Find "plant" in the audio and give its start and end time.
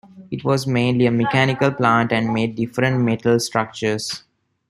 1.71-2.11